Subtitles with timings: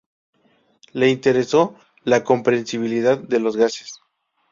[0.95, 4.01] Le interesó la compresibilidad de los gases.